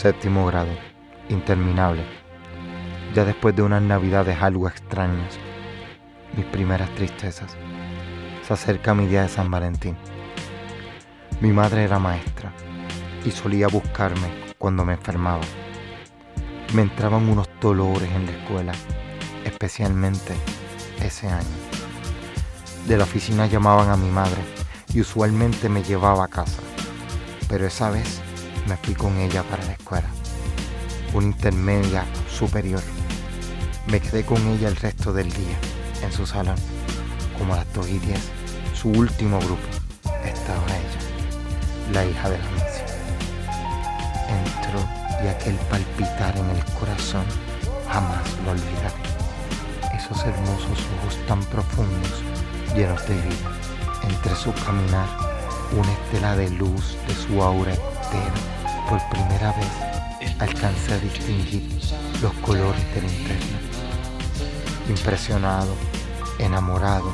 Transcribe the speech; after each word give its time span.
Séptimo 0.00 0.46
grado, 0.46 0.70
interminable. 1.28 2.04
Ya 3.16 3.24
después 3.24 3.56
de 3.56 3.62
unas 3.62 3.82
navidades 3.82 4.40
algo 4.40 4.68
extrañas, 4.68 5.36
mis 6.36 6.46
primeras 6.46 6.88
tristezas, 6.94 7.56
se 8.46 8.52
acerca 8.52 8.94
mi 8.94 9.08
día 9.08 9.22
de 9.22 9.28
San 9.28 9.50
Valentín. 9.50 9.96
Mi 11.40 11.50
madre 11.50 11.82
era 11.82 11.98
maestra 11.98 12.52
y 13.24 13.32
solía 13.32 13.66
buscarme 13.66 14.54
cuando 14.56 14.84
me 14.84 14.92
enfermaba. 14.92 15.42
Me 16.74 16.82
entraban 16.82 17.28
unos 17.28 17.48
dolores 17.60 18.08
en 18.12 18.26
la 18.26 18.32
escuela, 18.32 18.72
especialmente 19.44 20.32
ese 21.02 21.26
año. 21.26 21.56
De 22.86 22.96
la 22.96 23.02
oficina 23.02 23.46
llamaban 23.46 23.90
a 23.90 23.96
mi 23.96 24.10
madre 24.10 24.42
y 24.94 25.00
usualmente 25.00 25.68
me 25.68 25.82
llevaba 25.82 26.26
a 26.26 26.28
casa, 26.28 26.62
pero 27.48 27.66
esa 27.66 27.90
vez 27.90 28.22
me 28.68 28.76
fui 28.76 28.94
con 28.94 29.16
ella 29.16 29.42
para 29.44 29.64
la 29.64 29.72
escuela, 29.72 30.08
una 31.14 31.28
intermedia 31.28 32.04
superior. 32.30 32.82
Me 33.86 33.98
quedé 33.98 34.24
con 34.26 34.46
ella 34.46 34.68
el 34.68 34.76
resto 34.76 35.14
del 35.14 35.32
día 35.32 35.56
en 36.02 36.12
su 36.12 36.26
salón, 36.26 36.56
como 37.38 37.56
las 37.56 37.72
2 37.72 37.88
y 37.88 37.98
10, 37.98 38.20
su 38.74 38.90
último 38.90 39.38
grupo, 39.38 39.66
estaba 40.22 40.62
ella, 40.66 41.94
la 41.94 42.04
hija 42.04 42.28
de 42.28 42.38
la 42.38 42.50
misa. 42.50 42.84
Entró 44.28 44.86
y 45.24 45.28
aquel 45.28 45.54
palpitar 45.70 46.36
en 46.36 46.50
el 46.50 46.64
corazón 46.78 47.24
jamás 47.90 48.22
lo 48.44 48.50
olvidaré. 48.50 49.96
Esos 49.96 50.22
hermosos 50.26 50.78
ojos 51.00 51.18
tan 51.26 51.42
profundos, 51.44 52.22
llenos 52.76 53.08
de 53.08 53.14
vida, 53.14 53.50
entre 54.02 54.36
su 54.36 54.52
caminar, 54.52 55.08
una 55.72 55.92
estela 55.92 56.36
de 56.36 56.50
luz 56.50 56.98
de 57.06 57.14
su 57.14 57.42
aura 57.42 57.72
entera 57.72 58.57
por 58.88 59.00
primera 59.10 59.52
vez 59.52 59.68
alcancé 60.38 60.94
a 60.94 60.98
distinguir 60.98 61.68
los 62.22 62.32
colores 62.34 62.82
de 62.94 63.02
la 63.02 63.08
interna. 63.08 63.58
Impresionado, 64.88 65.74
enamorado 66.38 67.12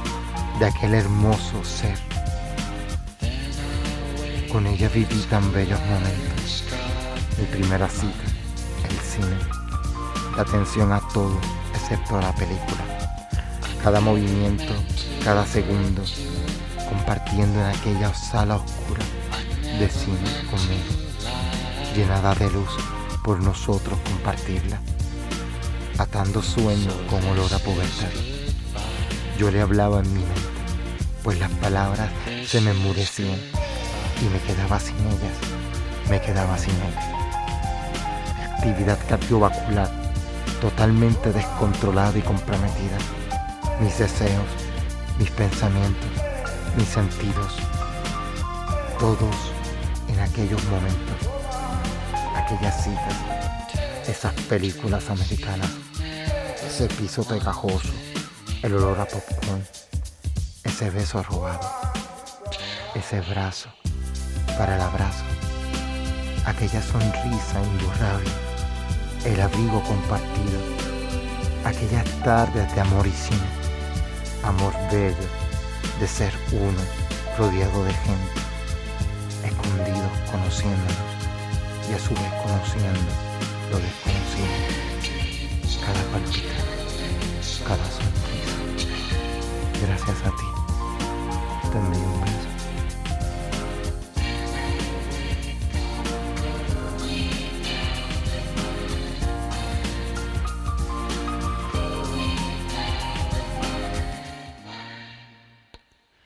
de 0.61 0.67
aquel 0.67 0.95
hermoso 0.95 1.65
ser. 1.65 1.99
Con 4.53 4.67
ella 4.69 4.89
viví 4.89 5.21
tan 5.29 5.53
bellos 5.53 5.81
momentos. 5.81 6.65
Mi 7.39 7.47
primera 7.47 7.89
cita, 7.89 8.25
el 8.89 8.99
cine, 9.01 9.37
la 10.37 10.43
atención 10.43 10.93
a 10.93 11.01
todo 11.13 11.37
excepto 11.75 12.19
a 12.19 12.23
la 12.23 12.35
película. 12.37 12.85
Cada 13.83 14.01
movimiento, 14.01 14.73
cada 15.25 15.45
segundo, 15.45 16.03
compartiendo 16.89 17.61
en 17.61 17.67
aquella 17.67 18.15
sala 18.15 18.57
oscura 18.57 19.05
de 19.79 19.89
cine 19.89 20.31
conmigo 20.49 21.04
llenada 21.95 22.35
de 22.35 22.51
luz 22.51 22.71
por 23.23 23.41
nosotros 23.41 23.97
compartirla, 24.05 24.81
atando 25.97 26.43
sueños 26.43 26.95
con 27.09 27.25
olor 27.25 27.55
a 27.55 27.59
pubertad. 27.59 28.11
Yo 29.39 29.51
le 29.51 29.61
hablaba 29.61 30.01
en 30.01 30.13
mi 30.13 30.19
mente, 30.19 30.41
pues 31.23 31.39
las 31.39 31.51
palabras 31.53 32.11
se 32.47 32.61
me 32.61 32.73
enmudecían 32.73 33.39
y 34.21 34.25
me 34.25 34.41
quedaba 34.41 34.81
sin 34.81 34.97
ellas, 35.07 35.39
me 36.11 36.21
quedaba 36.21 36.59
sin 36.59 36.75
él. 36.75 36.95
Actividad 38.57 38.99
cardiovascular 39.09 39.91
totalmente 40.61 41.33
descontrolada 41.33 42.19
y 42.19 42.23
comprometida. 42.23 42.99
Mis 43.81 43.99
deseos, 43.99 44.47
mis 45.19 45.31
pensamientos, 45.31 46.11
mis 46.77 46.89
sentidos, 46.89 47.55
todos 48.99 49.37
en 50.09 50.19
aquellos 50.21 50.63
momentos 50.65 51.34
aquellas 52.45 52.85
citas, 52.85 53.15
esas 54.07 54.33
películas 54.49 55.09
americanas, 55.09 55.71
ese 56.67 56.89
piso 56.89 57.25
pegajoso, 57.25 57.89
el 58.63 58.75
olor 58.75 59.01
a 59.01 59.07
popcorn, 59.07 59.65
ese 60.63 60.91
beso 60.91 61.23
robado, 61.23 61.67
ese 62.95 63.23
brazo 63.23 63.71
para 64.59 64.77
el 64.77 64.83
abrazo, 64.83 65.25
aquella 66.45 66.83
sonrisa 66.83 67.63
imborrable, 67.63 68.31
el 69.25 69.41
abrigo 69.41 69.83
compartido, 69.85 70.61
aquellas 71.65 72.05
tardes 72.25 72.75
de 72.75 72.81
amor 72.83 73.07
y 73.07 73.13
cine, 73.13 73.49
amor 74.43 74.75
bello 74.93 75.29
de 75.99 76.07
ser 76.07 76.33
uno 76.53 76.83
rodeado 77.39 77.85
de 77.85 77.95
gente, 77.95 78.41
escondidos 79.45 80.31
conociéndonos 80.31 81.24
y 81.91 81.95
a 81.95 81.99
su 81.99 82.15
vez 82.15 82.33
conociendo 82.43 83.13
lo 83.71 83.79
desconocido, 83.79 84.47
cada 85.85 86.03
palpitar, 86.13 86.65
cada 87.67 87.85
sonrisa. 87.91 88.89
Gracias 89.83 90.19
a 90.25 90.31
ti, 90.37 90.49